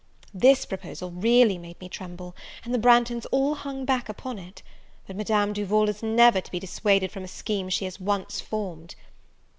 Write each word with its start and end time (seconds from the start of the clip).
This 0.33 0.65
proposal 0.65 1.11
really 1.11 1.59
made 1.59 1.79
me 1.79 1.87
tremble, 1.87 2.35
and 2.65 2.73
the 2.73 2.79
Branghtons 2.79 3.27
all 3.31 3.53
hung 3.53 3.85
back 3.85 4.09
upon 4.09 4.39
it; 4.39 4.63
but 5.05 5.15
Madame 5.15 5.53
Duval 5.53 5.89
is 5.89 6.01
never 6.01 6.41
to 6.41 6.51
be 6.51 6.59
dissuaded 6.59 7.11
from 7.11 7.23
a 7.23 7.27
scheme 7.27 7.69
she 7.69 7.85
has 7.85 7.99
once 7.99 8.41
formed. 8.41 8.95